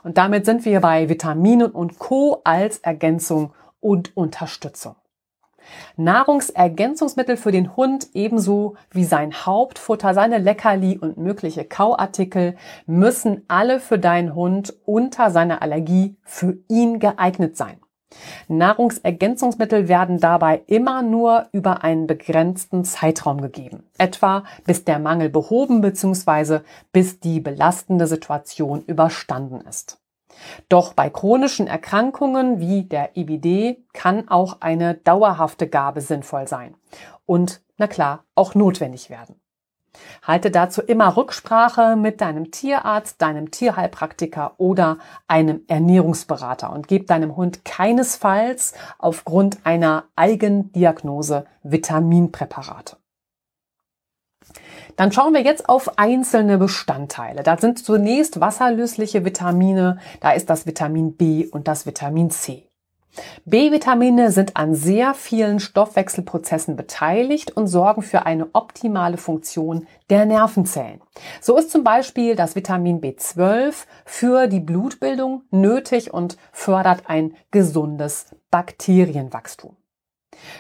[0.03, 4.95] Und damit sind wir bei Vitaminen und Co als Ergänzung und Unterstützung.
[5.97, 13.79] Nahrungsergänzungsmittel für den Hund ebenso wie sein Hauptfutter, seine Leckerli und mögliche Kauartikel müssen alle
[13.79, 17.77] für deinen Hund unter seiner Allergie für ihn geeignet sein.
[18.47, 25.81] Nahrungsergänzungsmittel werden dabei immer nur über einen begrenzten Zeitraum gegeben, etwa bis der Mangel behoben
[25.81, 26.59] bzw.
[26.91, 30.02] bis die belastende Situation überstanden ist.
[30.69, 36.75] Doch bei chronischen Erkrankungen wie der IBD kann auch eine dauerhafte Gabe sinnvoll sein
[37.25, 39.39] und, na klar, auch notwendig werden.
[40.23, 47.35] Halte dazu immer Rücksprache mit deinem Tierarzt, deinem Tierheilpraktiker oder einem Ernährungsberater und gib deinem
[47.35, 52.97] Hund keinesfalls aufgrund einer Eigendiagnose Vitaminpräparate.
[54.95, 57.43] Dann schauen wir jetzt auf einzelne Bestandteile.
[57.43, 62.67] Da sind zunächst wasserlösliche Vitamine, da ist das Vitamin B und das Vitamin C.
[63.45, 71.01] B-Vitamine sind an sehr vielen Stoffwechselprozessen beteiligt und sorgen für eine optimale Funktion der Nervenzellen.
[71.39, 78.35] So ist zum Beispiel das Vitamin B12 für die Blutbildung nötig und fördert ein gesundes
[78.49, 79.75] Bakterienwachstum.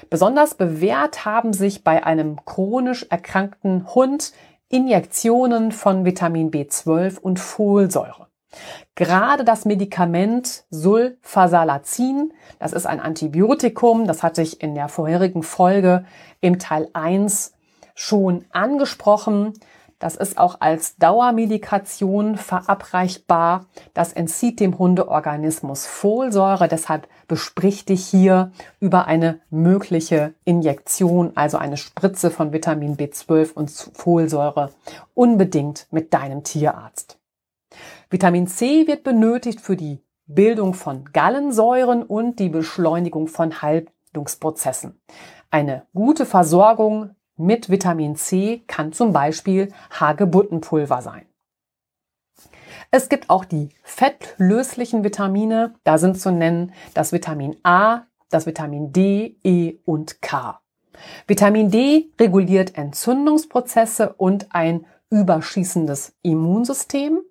[0.09, 4.33] Besonders bewährt haben sich bei einem chronisch erkrankten Hund
[4.69, 8.27] Injektionen von Vitamin B12 und Folsäure.
[8.95, 16.05] Gerade das Medikament Sulfasalazin, das ist ein Antibiotikum, das hatte ich in der vorherigen Folge
[16.41, 17.53] im Teil 1
[17.95, 19.53] schon angesprochen.
[20.03, 23.67] Das ist auch als Dauermedikation verabreichbar.
[23.93, 26.67] Das entzieht dem Hundeorganismus Folsäure.
[26.67, 33.71] Deshalb besprich dich hier über eine mögliche Injektion, also eine Spritze von Vitamin B12 und
[33.93, 34.71] Folsäure
[35.13, 37.17] unbedingt mit deinem Tierarzt.
[38.09, 44.99] Vitamin C wird benötigt für die Bildung von Gallensäuren und die Beschleunigung von Haltungsprozessen.
[45.49, 51.25] Eine gute Versorgung mit Vitamin C kann zum Beispiel Hagebuttenpulver sein.
[52.91, 55.73] Es gibt auch die fettlöslichen Vitamine.
[55.83, 60.59] Da sind zu nennen das Vitamin A, das Vitamin D, E und K.
[61.27, 67.21] Vitamin D reguliert Entzündungsprozesse und ein überschießendes Immunsystem.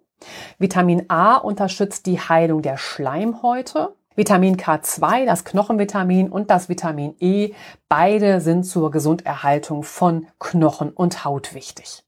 [0.59, 3.95] Vitamin A unterstützt die Heilung der Schleimhäute.
[4.15, 7.53] Vitamin K2, das Knochenvitamin und das Vitamin E,
[7.89, 12.05] beide sind zur Gesunderhaltung von Knochen und Haut wichtig.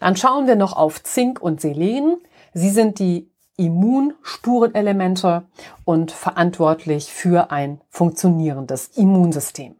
[0.00, 2.18] Dann schauen wir noch auf Zink und Selen.
[2.52, 5.44] Sie sind die Immunspurenelemente
[5.84, 9.76] und verantwortlich für ein funktionierendes Immunsystem.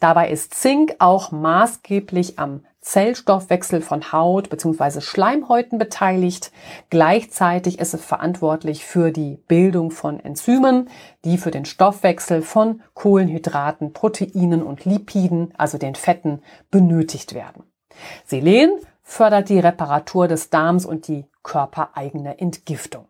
[0.00, 5.00] Dabei ist Zink auch maßgeblich am Zellstoffwechsel von Haut bzw.
[5.00, 6.52] Schleimhäuten beteiligt.
[6.88, 10.88] Gleichzeitig ist es verantwortlich für die Bildung von Enzymen,
[11.24, 17.64] die für den Stoffwechsel von Kohlenhydraten, Proteinen und Lipiden, also den Fetten, benötigt werden.
[18.24, 18.70] Selen
[19.02, 23.08] fördert die Reparatur des Darms und die körpereigene Entgiftung.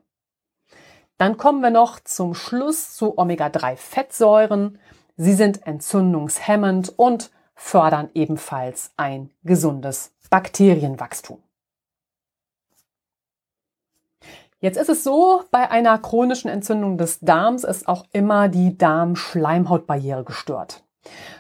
[1.19, 4.79] Dann kommen wir noch zum Schluss zu Omega-3-Fettsäuren.
[5.19, 11.43] Sie sind entzündungshemmend und fördern ebenfalls ein gesundes Bakterienwachstum.
[14.61, 20.25] Jetzt ist es so, bei einer chronischen Entzündung des Darms ist auch immer die Darmschleimhautbarriere
[20.25, 20.86] gestört.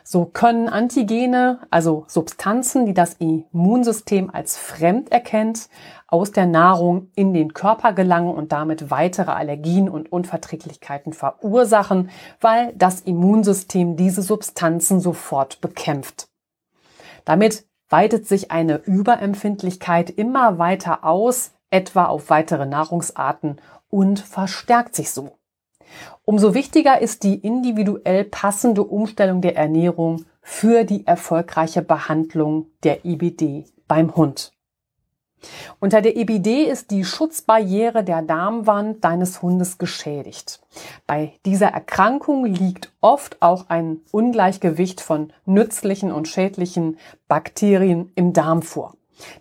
[0.04, 5.68] So können Antigene, also Substanzen, die das Immunsystem als fremd erkennt,
[6.08, 12.10] aus der Nahrung in den Körper gelangen und damit weitere Allergien und Unverträglichkeiten verursachen,
[12.40, 16.28] weil das Immunsystem diese Substanzen sofort bekämpft.
[17.24, 25.10] Damit weitet sich eine Überempfindlichkeit immer weiter aus, etwa auf weitere Nahrungsarten und verstärkt sich
[25.10, 25.38] so.
[26.28, 33.64] Umso wichtiger ist die individuell passende Umstellung der Ernährung für die erfolgreiche Behandlung der IBD
[33.86, 34.52] beim Hund.
[35.78, 40.60] Unter der EBD ist die Schutzbarriere der Darmwand deines Hundes geschädigt.
[41.06, 46.98] Bei dieser Erkrankung liegt oft auch ein Ungleichgewicht von nützlichen und schädlichen
[47.28, 48.94] Bakterien im Darm vor.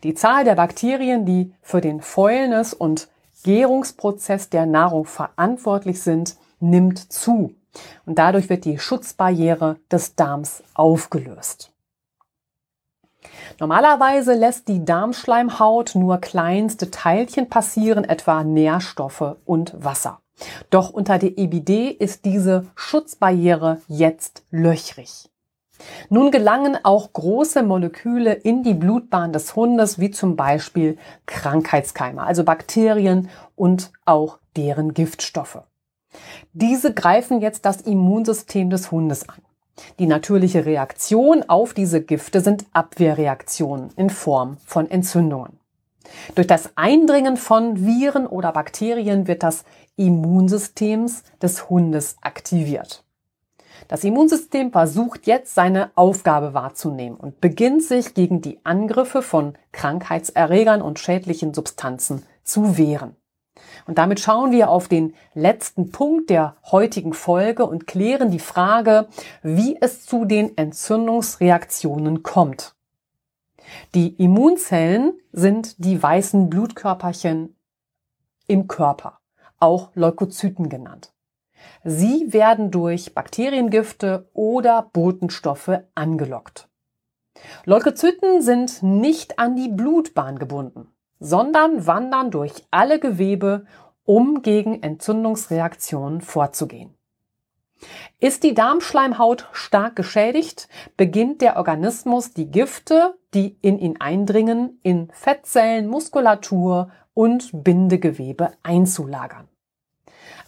[0.03, 3.07] Die Zahl der Bakterien, die für den Fäulnis- und
[3.43, 6.38] Gärungsprozess der Nahrung verantwortlich sind,
[6.70, 7.53] nimmt zu.
[8.05, 11.72] Und dadurch wird die Schutzbarriere des Darms aufgelöst.
[13.59, 20.22] Normalerweise lässt die Darmschleimhaut nur kleinste Teilchen passieren, etwa Nährstoffe und Wasser.
[20.70, 25.30] Doch unter der EBD ist diese Schutzbarriere jetzt löchrig.
[26.09, 32.43] Nun gelangen auch große Moleküle in die Blutbahn des Hundes, wie zum Beispiel Krankheitskeime, also
[32.43, 35.63] Bakterien und auch deren Giftstoffe.
[36.53, 39.41] Diese greifen jetzt das Immunsystem des Hundes an.
[39.99, 45.59] Die natürliche Reaktion auf diese Gifte sind Abwehrreaktionen in Form von Entzündungen.
[46.36, 51.09] Durch das Eindringen von Viren oder Bakterien wird das Immunsystem
[51.41, 53.03] des Hundes aktiviert.
[53.88, 60.82] Das Immunsystem versucht jetzt seine Aufgabe wahrzunehmen und beginnt sich gegen die Angriffe von Krankheitserregern
[60.82, 63.16] und schädlichen Substanzen zu wehren.
[63.88, 69.08] Und damit schauen wir auf den letzten Punkt der heutigen Folge und klären die Frage,
[69.43, 72.76] wie es zu den Entzündungsreaktionen kommt.
[73.93, 77.56] Die Immunzellen sind die weißen Blutkörperchen
[78.47, 79.20] im Körper,
[79.60, 81.14] auch Leukozyten genannt.
[81.84, 86.70] Sie werden durch Bakteriengifte oder Botenstoffe angelockt.
[87.66, 93.66] Leukozyten sind nicht an die Blutbahn gebunden sondern wandern durch alle Gewebe,
[94.03, 96.95] um gegen Entzündungsreaktionen vorzugehen.
[98.20, 105.09] Ist die Darmschleimhaut stark geschädigt, beginnt der Organismus die Gifte, die in ihn eindringen, in
[105.11, 109.47] Fettzellen, Muskulatur und Bindegewebe einzulagern.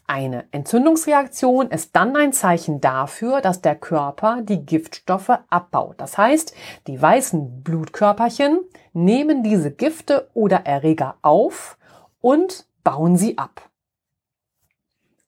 [0.10, 5.96] Eine Entzündungsreaktion ist dann ein Zeichen dafür, dass der Körper die Giftstoffe abbaut.
[6.00, 6.54] Das heißt,
[6.88, 8.62] die weißen Blutkörperchen
[8.94, 11.78] nehmen diese Gifte oder Erreger auf
[12.22, 13.70] und bauen sie ab.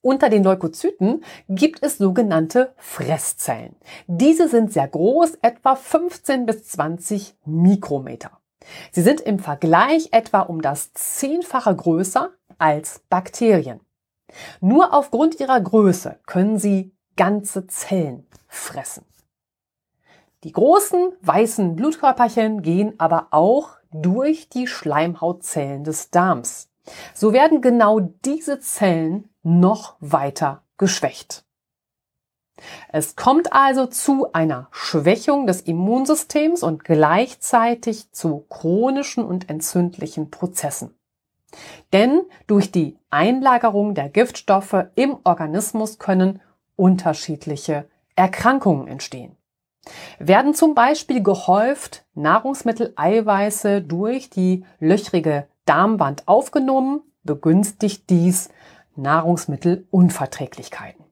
[0.00, 3.76] Unter den Leukozyten gibt es sogenannte Fresszellen.
[4.06, 8.30] Diese sind sehr groß, etwa 15 bis 20 Mikrometer.
[8.92, 13.80] Sie sind im Vergleich etwa um das Zehnfache größer als Bakterien.
[14.60, 19.04] Nur aufgrund ihrer Größe können sie ganze Zellen fressen.
[20.44, 26.70] Die großen weißen Blutkörperchen gehen aber auch durch die Schleimhautzellen des Darms.
[27.14, 31.44] So werden genau diese Zellen noch weiter geschwächt.
[32.92, 40.94] Es kommt also zu einer Schwächung des Immunsystems und gleichzeitig zu chronischen und entzündlichen Prozessen.
[41.92, 46.40] Denn durch die Einlagerung der Giftstoffe im Organismus können
[46.76, 47.86] unterschiedliche
[48.16, 49.36] Erkrankungen entstehen.
[50.18, 58.50] Werden zum Beispiel gehäuft Nahrungsmitteleiweiße durch die löchrige Darmwand aufgenommen, begünstigt dies
[58.96, 61.04] Nahrungsmittelunverträglichkeiten.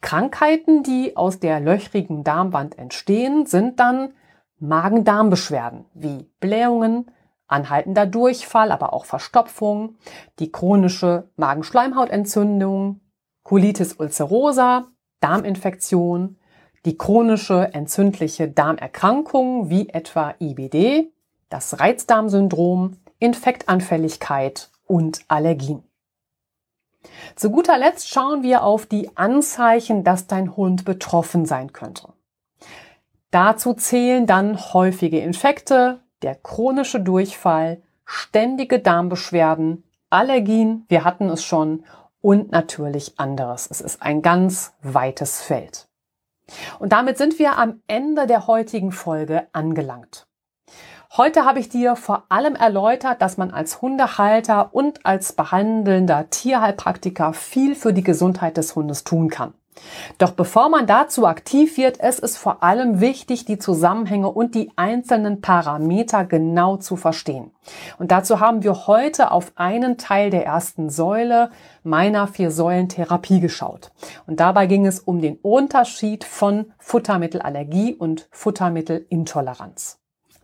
[0.00, 4.14] Krankheiten, die aus der löchrigen Darmwand entstehen, sind dann
[4.58, 7.06] Magen-Darm-Beschwerden wie Blähungen,
[7.52, 9.96] anhaltender Durchfall, aber auch Verstopfung,
[10.38, 13.00] die chronische Magenschleimhautentzündung,
[13.44, 14.88] Colitis ulcerosa,
[15.20, 16.38] Darminfektion,
[16.84, 21.12] die chronische entzündliche Darmerkrankung wie etwa IBD,
[21.48, 25.84] das Reizdarmsyndrom, Infektanfälligkeit und Allergien.
[27.36, 32.08] Zu guter Letzt schauen wir auf die Anzeichen, dass dein Hund betroffen sein könnte.
[33.30, 41.84] Dazu zählen dann häufige Infekte, der chronische Durchfall, ständige Darmbeschwerden, Allergien, wir hatten es schon,
[42.20, 43.68] und natürlich anderes.
[43.70, 45.88] Es ist ein ganz weites Feld.
[46.78, 50.26] Und damit sind wir am Ende der heutigen Folge angelangt.
[51.16, 57.34] Heute habe ich dir vor allem erläutert, dass man als Hundehalter und als behandelnder Tierheilpraktiker
[57.34, 59.52] viel für die Gesundheit des Hundes tun kann.
[60.18, 64.70] Doch bevor man dazu aktiv wird, ist es vor allem wichtig, die Zusammenhänge und die
[64.76, 67.50] einzelnen Parameter genau zu verstehen.
[67.98, 71.50] Und dazu haben wir heute auf einen Teil der ersten Säule
[71.82, 73.92] meiner vier Säulen Therapie geschaut.
[74.26, 79.98] Und dabei ging es um den Unterschied von Futtermittelallergie und Futtermittelintoleranz.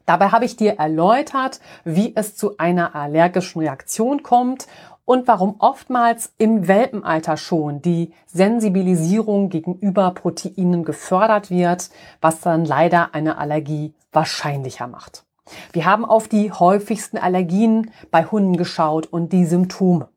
[0.06, 4.66] Dabei habe ich dir erläutert, wie es zu einer allergischen Reaktion kommt
[5.08, 11.88] und warum oftmals im Welpenalter schon die Sensibilisierung gegenüber Proteinen gefördert wird,
[12.20, 15.24] was dann leider eine Allergie wahrscheinlicher macht.
[15.72, 20.10] Wir haben auf die häufigsten Allergien bei Hunden geschaut und die Symptome.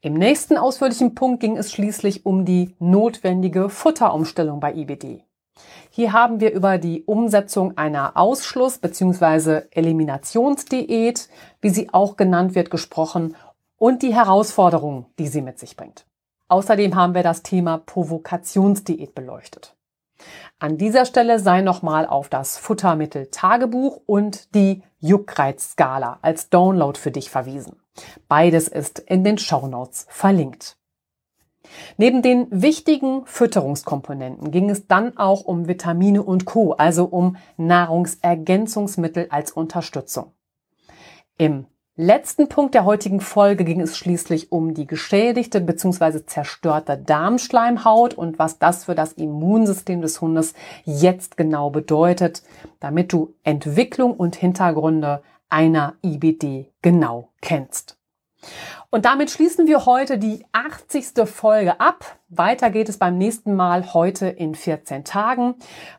[0.00, 5.22] Im nächsten ausführlichen Punkt ging es schließlich um die notwendige Futterumstellung bei IBD.
[5.90, 9.62] Hier haben wir über die Umsetzung einer Ausschluss- bzw.
[9.70, 11.28] Eliminationsdiät,
[11.60, 13.36] wie sie auch genannt wird, gesprochen
[13.80, 16.06] und die Herausforderungen, die sie mit sich bringt.
[16.48, 19.74] Außerdem haben wir das Thema Provokationsdiät beleuchtet.
[20.58, 27.10] An dieser Stelle sei nochmal auf das Futtermittel Tagebuch und die Juckreizskala als Download für
[27.10, 27.80] dich verwiesen.
[28.28, 30.76] Beides ist in den Shownotes verlinkt.
[31.96, 39.28] Neben den wichtigen Fütterungskomponenten ging es dann auch um Vitamine und Co., also um Nahrungsergänzungsmittel
[39.30, 40.32] als Unterstützung.
[41.38, 41.66] Im
[42.00, 46.24] letzten Punkt der heutigen Folge ging es schließlich um die geschädigte bzw.
[46.24, 52.42] zerstörte Darmschleimhaut und was das für das Immunsystem des Hundes jetzt genau bedeutet,
[52.80, 57.99] damit du Entwicklung und Hintergründe einer IBD genau kennst.
[58.90, 61.26] Und damit schließen wir heute die 80.
[61.26, 62.16] Folge ab.
[62.28, 65.54] Weiter geht es beim nächsten Mal heute in 14 Tagen.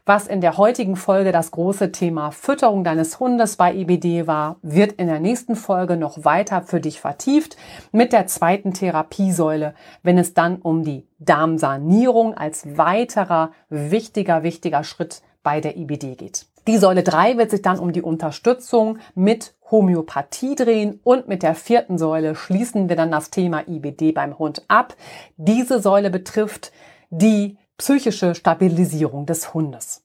[0.06, 4.94] Was in der heutigen Folge das große Thema Fütterung deines Hundes bei IBD war, wird
[4.94, 7.56] in der nächsten Folge noch weiter für dich vertieft
[7.92, 9.74] mit der zweiten Therapiesäule,
[10.04, 16.51] wenn es dann um die Darmsanierung als weiterer wichtiger, wichtiger Schritt bei der IBD geht.
[16.68, 21.55] Die Säule 3 wird sich dann um die Unterstützung mit Homöopathie drehen und mit der
[21.55, 24.95] vierten Säule schließen wir dann das Thema IBD beim Hund ab.
[25.38, 26.72] Diese Säule betrifft
[27.09, 30.03] die psychische Stabilisierung des Hundes.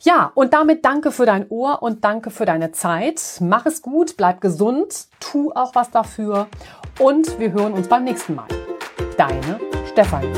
[0.00, 3.38] Ja, und damit danke für dein Ohr und danke für deine Zeit.
[3.40, 6.48] Mach es gut, bleib gesund, tu auch was dafür
[6.98, 8.48] und wir hören uns beim nächsten Mal.
[9.16, 9.60] Deine
[9.92, 10.32] Stefanie.